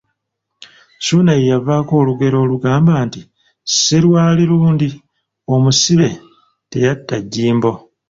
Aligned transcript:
Suuna 1.05 1.31
ye 1.37 1.43
yavaako 1.51 1.93
olugero 2.01 2.37
olugamba 2.45 2.93
nti, 3.07 3.21
‘Serwali 3.81 4.43
lundi 4.51 4.87
omusibe 5.53 6.09
tayaita 6.69 7.15
jjimbo.` 7.31 7.75